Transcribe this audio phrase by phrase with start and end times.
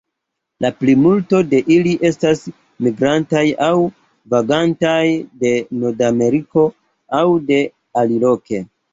[0.63, 2.39] La plimulto de ili estas
[2.87, 3.75] migrantaj aŭ
[4.35, 5.03] vagantaj
[5.43, 5.51] de
[5.83, 6.65] Nordameriko
[7.19, 7.59] aŭ de
[8.03, 8.63] aliloke.